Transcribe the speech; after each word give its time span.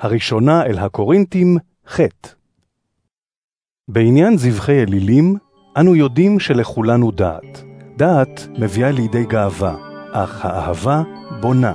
הראשונה 0.00 0.66
אל 0.66 0.78
הקורינתים, 0.78 1.56
ח' 1.88 2.00
בעניין 3.88 4.36
זבחי 4.36 4.82
אלילים, 4.82 5.36
אנו 5.76 5.96
יודעים 5.96 6.40
שלכולנו 6.40 7.10
דעת. 7.10 7.64
דעת 7.96 8.48
מביאה 8.58 8.90
לידי 8.90 9.24
גאווה, 9.24 9.76
אך 10.12 10.44
האהבה 10.44 11.02
בונה. 11.40 11.74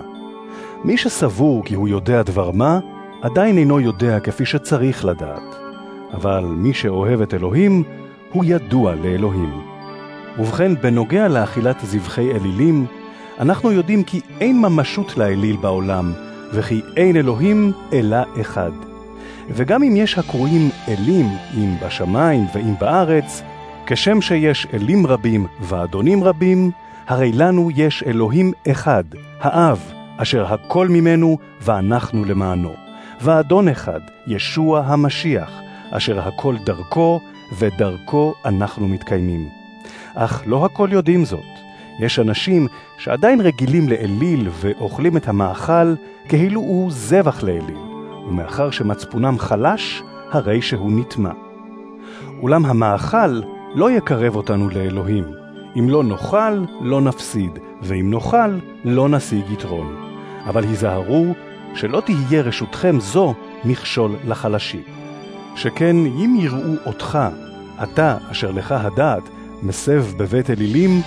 מי 0.83 0.97
שסבור 0.97 1.65
כי 1.65 1.75
הוא 1.75 1.87
יודע 1.87 2.23
דבר 2.23 2.51
מה, 2.51 2.79
עדיין 3.21 3.57
אינו 3.57 3.79
יודע 3.79 4.19
כפי 4.19 4.45
שצריך 4.45 5.05
לדעת. 5.05 5.55
אבל 6.13 6.45
מי 6.45 6.73
שאוהב 6.73 7.21
את 7.21 7.33
אלוהים, 7.33 7.83
הוא 8.33 8.45
ידוע 8.47 8.95
לאלוהים. 8.95 9.61
ובכן, 10.39 10.75
בנוגע 10.81 11.27
לאכילת 11.27 11.79
זבחי 11.83 12.31
אלילים, 12.31 12.85
אנחנו 13.39 13.71
יודעים 13.71 14.03
כי 14.03 14.21
אין 14.39 14.61
ממשות 14.61 15.17
לאליל 15.17 15.57
בעולם, 15.57 16.13
וכי 16.53 16.81
אין 16.97 17.15
אלוהים 17.15 17.71
אלא 17.93 18.17
אחד. 18.41 18.71
וגם 19.49 19.83
אם 19.83 19.95
יש 19.95 20.17
הקרואים 20.17 20.69
אלים, 20.87 21.25
אם 21.57 21.75
בשמיים 21.85 22.45
ואם 22.53 22.73
בארץ, 22.79 23.41
כשם 23.85 24.21
שיש 24.21 24.67
אלים 24.73 25.07
רבים 25.07 25.47
ואדונים 25.61 26.23
רבים, 26.23 26.71
הרי 27.07 27.31
לנו 27.31 27.69
יש 27.75 28.03
אלוהים 28.07 28.51
אחד, 28.71 29.03
האב, 29.41 29.91
אשר 30.17 30.53
הכל 30.53 30.87
ממנו 30.87 31.37
ואנחנו 31.61 32.25
למענו. 32.25 32.73
ואדון 33.21 33.67
אחד, 33.67 33.99
ישוע 34.27 34.79
המשיח, 34.79 35.51
אשר 35.91 36.27
הכל 36.27 36.55
דרכו, 36.65 37.19
ודרכו 37.57 38.33
אנחנו 38.45 38.87
מתקיימים. 38.87 39.49
אך 40.15 40.43
לא 40.45 40.65
הכל 40.65 40.89
יודעים 40.91 41.25
זאת. 41.25 41.58
יש 41.99 42.19
אנשים 42.19 42.67
שעדיין 42.97 43.41
רגילים 43.41 43.89
לאליל 43.89 44.49
ואוכלים 44.51 45.17
את 45.17 45.27
המאכל 45.27 45.93
כאילו 46.27 46.61
הוא 46.61 46.91
זבח 46.91 47.43
לאליל, 47.43 47.77
ומאחר 48.27 48.71
שמצפונם 48.71 49.39
חלש, 49.39 50.03
הרי 50.31 50.61
שהוא 50.61 50.91
נטמע. 50.91 51.31
אולם 52.41 52.65
המאכל 52.65 53.41
לא 53.75 53.91
יקרב 53.91 54.35
אותנו 54.35 54.69
לאלוהים. 54.69 55.23
אם 55.75 55.89
לא 55.89 56.03
נאכל, 56.03 56.65
לא 56.81 57.01
נפסיד, 57.01 57.59
ואם 57.81 58.11
נאכל, 58.11 58.57
לא 58.85 59.09
נשיג 59.09 59.51
יתרון. 59.51 59.95
אבל 60.45 60.63
היזהרו 60.63 61.25
שלא 61.75 62.01
תהיה 62.05 62.41
רשותכם 62.41 62.99
זו 62.99 63.33
מכשול 63.65 64.15
לחלשים. 64.27 64.81
שכן 65.55 65.95
אם 65.95 66.37
יראו 66.39 66.75
אותך, 66.85 67.19
אתה 67.83 68.17
אשר 68.31 68.51
לך 68.51 68.71
הדעת, 68.71 69.29
מסב 69.63 70.05
בבית 70.17 70.49
אלילים, 70.49 71.01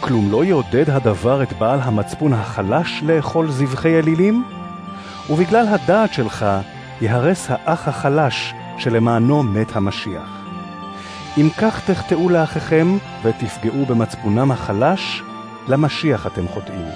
כלום 0.00 0.32
לא 0.32 0.44
יעודד 0.44 0.90
הדבר 0.90 1.42
את 1.42 1.52
בעל 1.52 1.80
המצפון 1.80 2.32
החלש 2.32 3.02
לאכול 3.02 3.50
זבחי 3.50 3.98
אלילים? 3.98 4.44
ובגלל 5.30 5.66
הדעת 5.68 6.12
שלך 6.12 6.46
יהרס 7.00 7.46
האח 7.50 7.88
החלש 7.88 8.54
שלמענו 8.78 9.42
מת 9.42 9.76
המשיח. 9.76 10.44
אם 11.38 11.48
כך 11.58 11.90
תחטאו 11.90 12.28
לאחיכם 12.28 12.98
ותפגעו 13.22 13.86
במצפונם 13.86 14.50
החלש, 14.50 15.22
למשיח 15.68 16.26
אתם 16.26 16.48
חוטאים. 16.48 16.88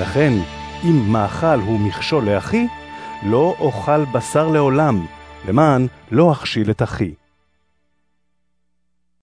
לכן, 0.00 0.32
אם 0.84 1.12
מאכל 1.12 1.60
הוא 1.60 1.80
מכשול 1.80 2.24
לאחי, 2.24 2.66
לא 3.22 3.54
אוכל 3.58 4.04
בשר 4.04 4.48
לעולם, 4.48 5.06
למען 5.48 5.86
לא 6.10 6.32
אכשיל 6.32 6.70
את 6.70 6.82
אחי. 6.82 7.14